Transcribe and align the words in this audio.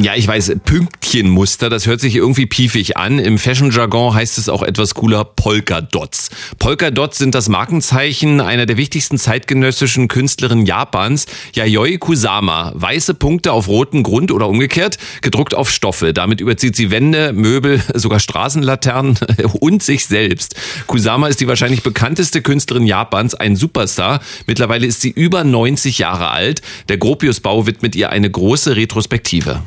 Ja, 0.00 0.14
ich 0.16 0.26
weiß, 0.26 0.56
Pünktchenmuster, 0.64 1.70
das 1.70 1.86
hört 1.86 2.00
sich 2.00 2.16
irgendwie 2.16 2.46
piefig 2.46 2.96
an. 2.96 3.18
Im 3.20 3.38
Fashion-Jargon 3.38 4.12
heißt 4.12 4.38
es 4.38 4.48
auch 4.48 4.62
etwas 4.62 4.94
cooler 4.94 5.24
Polka-Dots. 5.24 6.30
Polka-Dots 6.58 7.18
sind 7.18 7.34
das 7.34 7.48
Markenzeichen 7.48 8.40
einer 8.40 8.66
der 8.66 8.76
wichtigsten 8.76 9.18
zeitgenössischen 9.18 10.08
Künstlerinnen 10.08 10.66
Japans, 10.66 11.26
Yayoi 11.52 11.98
Kusama. 11.98 12.72
Weiße 12.74 13.14
Punkte 13.14 13.52
auf 13.52 13.68
roten 13.68 14.02
Grund 14.02 14.32
oder 14.32 14.48
umgekehrt, 14.48 14.98
gedruckt 15.20 15.54
auf 15.54 15.70
Stoffe. 15.70 16.12
Damit 16.12 16.40
überzieht 16.40 16.74
sie 16.74 16.90
Wände, 16.90 17.32
Möbel, 17.32 17.80
sogar 17.94 18.18
Straßenlaternen 18.18 19.18
und 19.60 19.82
sich 19.82 20.06
selbst. 20.06 20.56
Kusama 20.86 21.28
ist 21.28 21.40
die 21.40 21.46
wahrscheinlich 21.46 21.82
bekannteste 21.82 22.42
Künstlerin 22.42 22.86
Japans, 22.86 23.34
ein 23.34 23.54
Superstar. 23.54 24.20
Mittlerweile 24.46 24.86
ist 24.86 25.02
sie 25.02 25.10
über 25.10 25.44
90 25.44 25.98
Jahre 25.98 26.30
alt. 26.30 26.62
Der 26.88 26.96
Gropiusbau 26.96 27.66
widmet 27.66 27.94
ihr 27.94 28.10
eine 28.10 28.28
große 28.28 28.74
Retrospektive. 28.74 29.62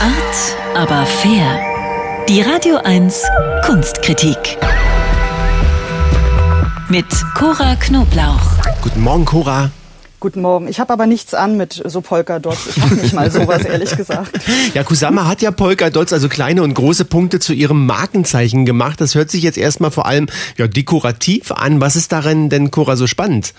Art, 0.00 0.56
aber 0.74 1.04
fair. 1.04 1.60
Die 2.26 2.40
Radio 2.40 2.76
1 2.76 3.22
Kunstkritik. 3.66 4.56
Mit 6.88 7.04
Cora 7.34 7.76
Knoblauch. 7.76 8.40
Guten 8.80 9.02
Morgen, 9.02 9.26
Cora. 9.26 9.70
Guten 10.18 10.40
Morgen. 10.40 10.68
Ich 10.68 10.80
habe 10.80 10.90
aber 10.94 11.06
nichts 11.06 11.34
an 11.34 11.58
mit 11.58 11.82
so 11.84 12.00
Polka-Dots. 12.00 12.68
Ich 12.68 12.82
habe 12.82 12.94
nicht 12.94 13.12
mal 13.12 13.30
sowas, 13.30 13.66
ehrlich 13.66 13.94
gesagt. 13.94 14.40
Ja, 14.72 14.84
Kusama 14.84 15.26
hat 15.26 15.42
ja 15.42 15.50
Polka-Dots, 15.50 16.14
also 16.14 16.30
kleine 16.30 16.62
und 16.62 16.72
große 16.72 17.04
Punkte, 17.04 17.38
zu 17.38 17.52
ihrem 17.52 17.84
Markenzeichen 17.84 18.64
gemacht. 18.64 19.02
Das 19.02 19.14
hört 19.14 19.30
sich 19.30 19.42
jetzt 19.42 19.58
erstmal 19.58 19.90
vor 19.90 20.06
allem 20.06 20.28
ja, 20.56 20.66
dekorativ 20.66 21.52
an. 21.52 21.82
Was 21.82 21.96
ist 21.96 22.10
darin 22.10 22.48
denn, 22.48 22.70
Cora, 22.70 22.96
so 22.96 23.06
spannend? 23.06 23.52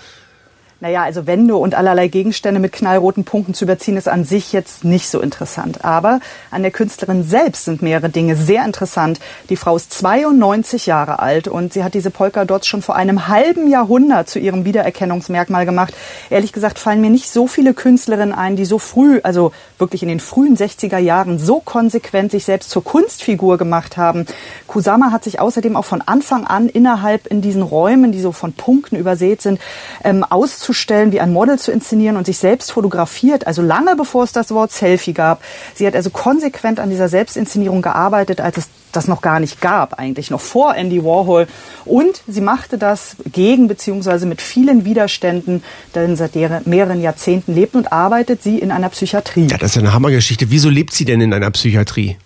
Naja, 0.82 1.04
also 1.04 1.28
Wände 1.28 1.54
und 1.54 1.76
allerlei 1.76 2.08
Gegenstände 2.08 2.58
mit 2.58 2.72
knallroten 2.72 3.22
Punkten 3.22 3.54
zu 3.54 3.66
überziehen, 3.66 3.96
ist 3.96 4.08
an 4.08 4.24
sich 4.24 4.52
jetzt 4.52 4.82
nicht 4.82 5.08
so 5.08 5.20
interessant. 5.20 5.84
Aber 5.84 6.18
an 6.50 6.62
der 6.62 6.72
Künstlerin 6.72 7.22
selbst 7.22 7.66
sind 7.66 7.82
mehrere 7.82 8.08
Dinge 8.08 8.34
sehr 8.34 8.64
interessant. 8.64 9.20
Die 9.48 9.54
Frau 9.54 9.76
ist 9.76 9.92
92 9.92 10.86
Jahre 10.86 11.20
alt 11.20 11.46
und 11.46 11.72
sie 11.72 11.84
hat 11.84 11.94
diese 11.94 12.10
Polka-Dots 12.10 12.66
schon 12.66 12.82
vor 12.82 12.96
einem 12.96 13.28
halben 13.28 13.68
Jahrhundert 13.68 14.28
zu 14.28 14.40
ihrem 14.40 14.64
Wiedererkennungsmerkmal 14.64 15.66
gemacht. 15.66 15.94
Ehrlich 16.30 16.52
gesagt 16.52 16.80
fallen 16.80 17.00
mir 17.00 17.10
nicht 17.10 17.30
so 17.30 17.46
viele 17.46 17.74
Künstlerinnen 17.74 18.34
ein, 18.34 18.56
die 18.56 18.64
so 18.64 18.80
früh, 18.80 19.20
also 19.22 19.52
wirklich 19.78 20.02
in 20.02 20.08
den 20.08 20.18
frühen 20.18 20.56
60er 20.56 20.98
Jahren, 20.98 21.38
so 21.38 21.60
konsequent 21.60 22.32
sich 22.32 22.44
selbst 22.44 22.70
zur 22.70 22.82
Kunstfigur 22.82 23.56
gemacht 23.56 23.96
haben. 23.96 24.26
Kusama 24.66 25.12
hat 25.12 25.22
sich 25.22 25.38
außerdem 25.38 25.76
auch 25.76 25.84
von 25.84 26.02
Anfang 26.02 26.44
an 26.44 26.68
innerhalb 26.68 27.28
in 27.28 27.40
diesen 27.40 27.62
Räumen, 27.62 28.10
die 28.10 28.20
so 28.20 28.32
von 28.32 28.52
Punkten 28.52 28.96
übersät 28.96 29.42
sind, 29.42 29.60
ähm, 30.02 30.24
auszustellen 30.24 30.71
darzustellen, 30.72 31.12
wie 31.12 31.20
ein 31.20 31.32
Model 31.32 31.58
zu 31.58 31.70
inszenieren 31.70 32.16
und 32.16 32.26
sich 32.26 32.38
selbst 32.38 32.72
fotografiert, 32.72 33.46
also 33.46 33.62
lange 33.62 33.94
bevor 33.94 34.24
es 34.24 34.32
das 34.32 34.50
Wort 34.50 34.72
Selfie 34.72 35.12
gab. 35.12 35.42
Sie 35.74 35.86
hat 35.86 35.94
also 35.94 36.10
konsequent 36.10 36.80
an 36.80 36.88
dieser 36.88 37.08
Selbstinszenierung 37.08 37.82
gearbeitet, 37.82 38.40
als 38.40 38.56
es 38.56 38.68
das 38.92 39.08
noch 39.08 39.22
gar 39.22 39.40
nicht 39.40 39.60
gab, 39.60 39.98
eigentlich 39.98 40.30
noch 40.30 40.40
vor 40.40 40.74
Andy 40.74 41.02
Warhol. 41.02 41.46
Und 41.84 42.22
sie 42.26 42.40
machte 42.42 42.76
das 42.76 43.16
gegen 43.30 43.68
beziehungsweise 43.68 44.26
mit 44.26 44.42
vielen 44.42 44.84
Widerständen, 44.84 45.62
denn 45.94 46.16
seit 46.16 46.34
mehreren 46.66 47.00
Jahrzehnten 47.00 47.54
lebt 47.54 47.74
und 47.74 47.92
arbeitet 47.92 48.42
sie 48.42 48.58
in 48.58 48.70
einer 48.70 48.90
Psychiatrie. 48.90 49.48
Ja, 49.50 49.58
das 49.58 49.72
ist 49.72 49.78
eine 49.78 49.92
Hammergeschichte. 49.92 50.50
Wieso 50.50 50.68
lebt 50.68 50.92
sie 50.92 51.04
denn 51.04 51.20
in 51.20 51.32
einer 51.32 51.50
Psychiatrie? 51.50 52.16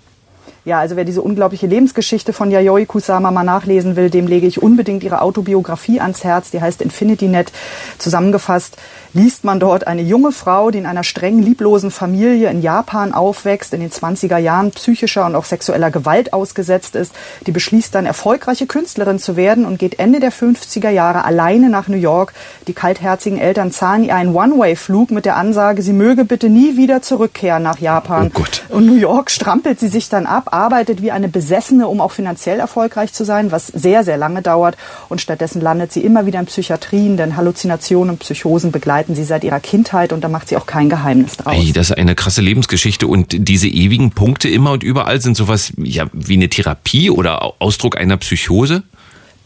Ja, 0.66 0.80
also 0.80 0.96
wer 0.96 1.04
diese 1.04 1.22
unglaubliche 1.22 1.68
Lebensgeschichte 1.68 2.32
von 2.32 2.50
Yayoi 2.50 2.86
Kusama 2.86 3.30
mal 3.30 3.44
nachlesen 3.44 3.94
will, 3.94 4.10
dem 4.10 4.26
lege 4.26 4.48
ich 4.48 4.60
unbedingt 4.60 5.04
ihre 5.04 5.22
Autobiografie 5.22 6.00
ans 6.00 6.24
Herz. 6.24 6.50
Die 6.50 6.60
heißt 6.60 6.82
Infinity 6.82 7.28
Net. 7.28 7.52
Zusammengefasst 7.98 8.76
liest 9.16 9.44
man 9.44 9.60
dort 9.60 9.86
eine 9.86 10.02
junge 10.02 10.32
Frau, 10.32 10.72
die 10.72 10.78
in 10.78 10.86
einer 10.86 11.04
streng 11.04 11.40
lieblosen 11.40 11.92
Familie 11.92 12.50
in 12.50 12.62
Japan 12.62 13.14
aufwächst, 13.14 13.72
in 13.74 13.80
den 13.80 13.90
20er 13.90 14.38
Jahren 14.38 14.72
psychischer 14.72 15.24
und 15.24 15.36
auch 15.36 15.44
sexueller 15.44 15.92
Gewalt 15.92 16.32
ausgesetzt 16.32 16.96
ist. 16.96 17.14
Die 17.46 17.52
beschließt 17.52 17.94
dann, 17.94 18.04
erfolgreiche 18.04 18.66
Künstlerin 18.66 19.20
zu 19.20 19.36
werden 19.36 19.64
und 19.64 19.78
geht 19.78 20.00
Ende 20.00 20.18
der 20.18 20.32
50er 20.32 20.90
Jahre 20.90 21.24
alleine 21.24 21.70
nach 21.70 21.86
New 21.86 21.96
York. 21.96 22.34
Die 22.66 22.74
kaltherzigen 22.74 23.38
Eltern 23.38 23.70
zahlen 23.70 24.02
ihr 24.02 24.16
einen 24.16 24.34
One-Way-Flug 24.34 25.12
mit 25.12 25.26
der 25.26 25.36
Ansage, 25.36 25.80
sie 25.82 25.92
möge 25.92 26.24
bitte 26.24 26.50
nie 26.50 26.76
wieder 26.76 27.02
zurückkehren 27.02 27.62
nach 27.62 27.78
Japan. 27.78 28.32
Oh. 28.34 28.74
Und 28.74 28.86
New 28.86 28.96
York 28.96 29.30
strampelt 29.30 29.78
sie 29.78 29.88
sich 29.88 30.08
dann 30.08 30.26
ab, 30.26 30.48
arbeitet 30.56 31.02
wie 31.02 31.12
eine 31.12 31.28
Besessene, 31.28 31.86
um 31.86 32.00
auch 32.00 32.12
finanziell 32.12 32.58
erfolgreich 32.58 33.12
zu 33.12 33.24
sein, 33.24 33.52
was 33.52 33.66
sehr, 33.66 34.04
sehr 34.04 34.16
lange 34.16 34.42
dauert. 34.42 34.76
Und 35.08 35.20
stattdessen 35.20 35.60
landet 35.60 35.92
sie 35.92 36.00
immer 36.00 36.26
wieder 36.26 36.40
in 36.40 36.46
Psychiatrien, 36.46 37.16
denn 37.16 37.36
Halluzinationen 37.36 38.10
und 38.10 38.20
Psychosen 38.20 38.72
begleiten 38.72 39.14
sie 39.14 39.24
seit 39.24 39.44
ihrer 39.44 39.60
Kindheit 39.60 40.12
und 40.12 40.24
da 40.24 40.28
macht 40.28 40.48
sie 40.48 40.56
auch 40.56 40.66
kein 40.66 40.88
Geheimnis 40.88 41.36
draus. 41.36 41.54
Ey, 41.54 41.72
das 41.72 41.90
ist 41.90 41.98
eine 41.98 42.14
krasse 42.14 42.40
Lebensgeschichte 42.40 43.06
und 43.06 43.48
diese 43.48 43.68
ewigen 43.68 44.10
Punkte 44.10 44.48
immer 44.48 44.72
und 44.72 44.82
überall 44.82 45.20
sind 45.20 45.36
sowas 45.36 45.72
ja, 45.76 46.06
wie 46.12 46.34
eine 46.34 46.48
Therapie 46.48 47.10
oder 47.10 47.54
Ausdruck 47.60 47.96
einer 47.96 48.16
Psychose? 48.16 48.82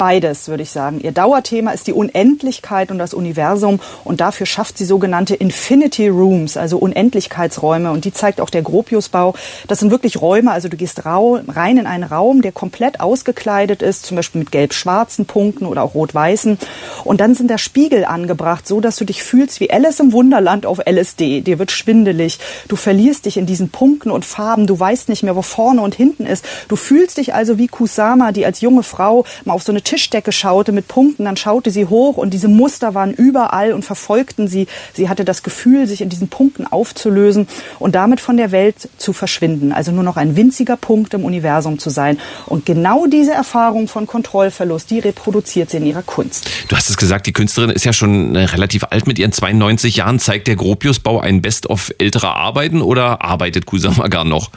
Beides, 0.01 0.49
würde 0.49 0.63
ich 0.63 0.71
sagen. 0.71 0.99
Ihr 1.03 1.13
Dauerthema 1.13 1.73
ist 1.73 1.87
die 1.87 1.93
Unendlichkeit 1.93 2.91
und 2.91 2.97
das 2.97 3.13
Universum 3.13 3.81
und 4.03 4.23
dafür 4.23 4.47
schafft 4.47 4.79
sie 4.79 4.87
sogenannte 4.87 5.35
Infinity 5.35 6.09
Rooms, 6.09 6.57
also 6.57 6.79
Unendlichkeitsräume 6.79 7.91
und 7.91 8.07
die 8.07 8.13
zeigt 8.15 8.41
auch 8.41 8.49
der 8.49 8.63
Gropiusbau. 8.63 9.35
Das 9.69 9.79
sind 9.79 9.91
wirklich 9.91 10.23
Räume, 10.23 10.53
also 10.53 10.71
du 10.71 10.79
gehst 10.79 11.03
rein 11.05 11.77
in 11.77 11.87
einen 11.87 12.05
Raum, 12.05 12.41
der 12.41 12.53
komplett 12.53 13.01
ausgekleidet 13.01 13.83
ist, 13.83 14.07
zum 14.07 14.17
Beispiel 14.17 14.39
mit 14.39 14.53
gelb-schwarzen 14.53 15.27
Punkten 15.27 15.67
oder 15.67 15.83
auch 15.83 15.93
rot-weißen 15.93 16.57
und 17.05 17.21
dann 17.21 17.35
sind 17.35 17.51
da 17.51 17.59
Spiegel 17.59 18.07
angebracht, 18.07 18.67
so 18.67 18.81
dass 18.81 18.97
du 18.97 19.05
dich 19.05 19.23
fühlst 19.23 19.61
wie 19.61 19.71
Alice 19.71 20.01
im 20.01 20.13
Wunderland 20.13 20.65
auf 20.65 20.79
LSD. 20.79 21.43
Dir 21.43 21.59
wird 21.59 21.73
schwindelig, 21.73 22.39
du 22.69 22.77
verlierst 22.77 23.27
dich 23.27 23.37
in 23.37 23.45
diesen 23.45 23.69
Punkten 23.69 24.11
und 24.11 24.25
Farben, 24.25 24.67
du 24.67 24.81
weißt 24.81 25.11
nicht 25.11 25.25
mehr, 25.25 25.37
wo 25.37 25.43
vorne 25.43 25.83
und 25.83 25.95
hinten 25.95 26.25
ist. 26.25 26.47
Du 26.69 26.77
fühlst 26.77 27.19
dich 27.19 27.35
also 27.35 27.59
wie 27.59 27.67
Kusama, 27.67 28.33
die 28.33 28.47
als 28.47 28.63
junge 28.63 28.83
Frau 28.83 29.27
mal 29.45 29.53
auf 29.53 29.63
so 29.63 29.73
eine 29.73 29.83
Tischdecke 29.91 30.31
schaute 30.31 30.71
mit 30.71 30.87
Punkten, 30.87 31.25
dann 31.25 31.37
schaute 31.37 31.73
sie 31.73 31.85
hoch 31.87 32.17
und 32.17 32.33
diese 32.33 32.47
Muster 32.47 32.95
waren 32.95 33.13
überall 33.13 33.73
und 33.73 33.85
verfolgten 33.85 34.47
sie. 34.47 34.69
Sie 34.93 35.09
hatte 35.09 35.25
das 35.25 35.43
Gefühl, 35.43 35.89
sich 35.89 36.01
in 36.01 36.09
diesen 36.09 36.29
Punkten 36.29 36.65
aufzulösen 36.65 37.49
und 37.81 37.97
damit 37.97 38.21
von 38.21 38.37
der 38.37 38.53
Welt 38.53 38.89
zu 38.99 39.13
verschwinden. 39.13 39.73
Also 39.73 39.91
nur 39.91 40.05
noch 40.05 40.17
ein 40.17 40.37
winziger 40.37 40.77
Punkt 40.77 41.13
im 41.15 41.25
Universum 41.25 41.81
zu 41.81 41.91
sein. 41.91 42.21
Und 42.47 42.67
genau 42.67 43.07
diese 43.07 43.33
Erfahrung 43.33 43.89
von 43.89 44.07
Kontrollverlust, 44.07 44.93
die 44.93 45.01
reproduziert 45.01 45.71
sie 45.71 45.79
in 45.79 45.87
ihrer 45.87 46.03
Kunst. 46.03 46.49
Du 46.69 46.77
hast 46.77 46.89
es 46.89 46.97
gesagt, 46.97 47.27
die 47.27 47.33
Künstlerin 47.33 47.71
ist 47.71 47.85
ja 47.85 47.93
schon 47.93 48.37
äh, 48.37 48.45
relativ 48.45 48.85
alt 48.91 49.09
mit 49.09 49.19
ihren 49.19 49.33
92 49.33 49.97
Jahren. 49.97 50.21
Zeigt 50.21 50.47
der 50.47 50.55
Gropiusbau 50.55 51.19
ein 51.19 51.43
Best-of 51.43 51.91
älterer 51.99 52.37
Arbeiten 52.37 52.81
oder 52.81 53.23
arbeitet 53.23 53.67
Kusama 53.67 54.07
gar 54.07 54.25
noch? 54.25 54.53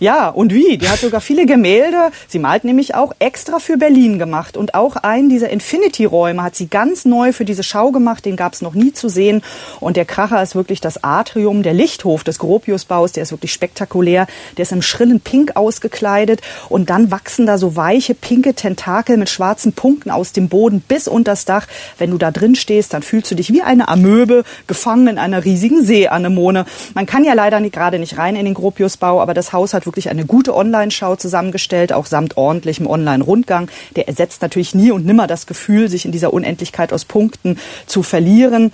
Ja, 0.00 0.28
und 0.28 0.54
wie? 0.54 0.78
Die 0.78 0.88
hat 0.88 1.00
sogar 1.00 1.20
viele 1.20 1.46
Gemälde. 1.46 2.10
Sie 2.28 2.38
malt 2.38 2.64
nämlich 2.64 2.94
auch 2.94 3.12
extra 3.18 3.58
für 3.58 3.76
Berlin 3.76 4.18
gemacht. 4.18 4.56
Und 4.56 4.74
auch 4.74 4.96
einen 4.96 5.28
dieser 5.28 5.50
Infinity-Räume 5.50 6.42
hat 6.42 6.56
sie 6.56 6.68
ganz 6.68 7.04
neu 7.04 7.32
für 7.32 7.44
diese 7.44 7.62
Schau 7.62 7.90
gemacht. 7.90 8.24
Den 8.24 8.36
gab 8.36 8.54
es 8.54 8.62
noch 8.62 8.74
nie 8.74 8.92
zu 8.92 9.08
sehen. 9.08 9.42
Und 9.80 9.96
der 9.96 10.04
Kracher 10.04 10.42
ist 10.42 10.54
wirklich 10.54 10.80
das 10.80 11.04
Atrium, 11.04 11.62
der 11.62 11.74
Lichthof 11.74 12.24
des 12.24 12.38
Gropiusbaus. 12.38 13.12
Der 13.12 13.22
ist 13.24 13.32
wirklich 13.32 13.52
spektakulär. 13.52 14.26
Der 14.56 14.62
ist 14.62 14.72
im 14.72 14.82
schrillen 14.82 15.20
Pink 15.20 15.56
ausgekleidet. 15.56 16.40
Und 16.68 16.90
dann 16.90 17.10
wachsen 17.10 17.46
da 17.46 17.58
so 17.58 17.76
weiche, 17.76 18.14
pinke 18.14 18.54
Tentakel 18.54 19.16
mit 19.16 19.28
schwarzen 19.28 19.72
Punkten 19.72 20.10
aus 20.10 20.32
dem 20.32 20.48
Boden 20.48 20.80
bis 20.80 21.06
unter 21.06 21.34
das 21.34 21.44
Dach. 21.44 21.66
Wenn 21.98 22.12
du 22.12 22.18
da 22.18 22.30
drin 22.30 22.54
stehst, 22.54 22.94
dann 22.94 23.02
fühlst 23.02 23.30
du 23.30 23.34
dich 23.34 23.52
wie 23.52 23.62
eine 23.62 23.88
Amöbe, 23.88 24.44
gefangen 24.68 25.08
in 25.08 25.18
einer 25.18 25.44
riesigen 25.44 25.84
Seeanemone. 25.84 26.64
Man 26.94 27.06
kann 27.06 27.24
ja 27.24 27.34
leider 27.34 27.58
nicht, 27.58 27.74
gerade 27.74 27.98
nicht 27.98 28.18
rein 28.18 28.36
in 28.36 28.44
den 28.44 28.54
Gropiusbau, 28.54 29.20
aber 29.20 29.34
das 29.34 29.52
Haus 29.52 29.74
hat 29.74 29.83
hat 29.84 29.86
wirklich 29.86 30.08
eine 30.08 30.24
gute 30.24 30.54
Online-Schau 30.54 31.16
zusammengestellt, 31.16 31.92
auch 31.92 32.06
samt 32.06 32.36
ordentlichem 32.36 32.86
Online-Rundgang. 32.86 33.68
Der 33.96 34.08
ersetzt 34.08 34.42
natürlich 34.42 34.74
nie 34.74 34.90
und 34.90 35.04
nimmer 35.04 35.26
das 35.26 35.46
Gefühl, 35.46 35.88
sich 35.88 36.04
in 36.04 36.12
dieser 36.12 36.32
Unendlichkeit 36.32 36.92
aus 36.92 37.04
Punkten 37.04 37.58
zu 37.86 38.02
verlieren. 38.02 38.72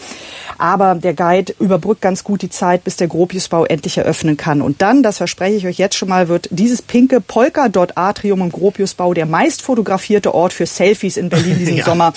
Aber 0.58 0.94
der 0.94 1.14
Guide 1.14 1.54
überbrückt 1.58 2.00
ganz 2.00 2.22
gut 2.24 2.42
die 2.42 2.50
Zeit, 2.50 2.84
bis 2.84 2.96
der 2.96 3.08
Gropiusbau 3.08 3.64
endlich 3.64 3.98
eröffnen 3.98 4.36
kann. 4.36 4.62
Und 4.62 4.82
dann, 4.82 5.02
das 5.02 5.18
verspreche 5.18 5.56
ich 5.56 5.66
euch 5.66 5.78
jetzt 5.78 5.96
schon 5.96 6.08
mal, 6.08 6.28
wird 6.28 6.48
dieses 6.50 6.82
pinke 6.82 7.20
Polka-Dot-Atrium 7.20 8.40
im 8.40 8.52
Gropiusbau 8.52 9.14
der 9.14 9.26
meist 9.26 9.62
fotografierte 9.62 10.34
Ort 10.34 10.52
für 10.52 10.66
Selfies 10.66 11.16
in 11.16 11.28
Berlin 11.28 11.58
diesen 11.58 11.76
ja. 11.78 11.84
Sommer. 11.84 12.12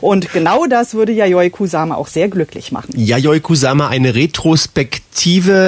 Und 0.00 0.32
genau 0.32 0.66
das 0.66 0.94
würde 0.94 1.12
Yayoi 1.12 1.50
Kusama 1.50 1.94
auch 1.94 2.08
sehr 2.08 2.28
glücklich 2.28 2.72
machen. 2.72 2.92
Yayoi 2.96 3.40
Kusama, 3.40 3.88
eine 3.88 4.14
Retrospektive, 4.14 5.01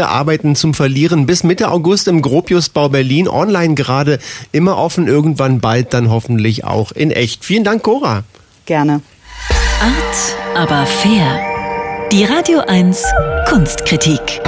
Arbeiten 0.08 0.56
zum 0.56 0.74
Verlieren 0.74 1.26
bis 1.26 1.44
Mitte 1.44 1.70
August 1.70 2.08
im 2.08 2.22
Gropius 2.22 2.68
Bau 2.68 2.88
Berlin 2.88 3.28
online 3.28 3.74
gerade 3.74 4.18
immer 4.52 4.76
offen, 4.76 5.06
irgendwann 5.06 5.60
bald 5.60 5.94
dann 5.94 6.10
hoffentlich 6.10 6.64
auch 6.64 6.92
in 6.92 7.10
echt. 7.10 7.44
Vielen 7.44 7.64
Dank, 7.64 7.82
Cora. 7.82 8.24
Gerne. 8.66 9.00
Art, 9.80 10.36
aber 10.56 10.86
fair. 10.86 11.40
Die 12.12 12.24
Radio 12.24 12.60
1 12.60 13.02
Kunstkritik. 13.48 14.40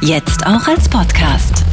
Jetzt 0.00 0.46
auch 0.46 0.66
als 0.66 0.88
Podcast. 0.88 1.65